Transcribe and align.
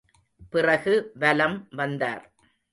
பிறகு 0.49 1.11
வலம் 1.13 1.67
வந்தார். 1.71 2.31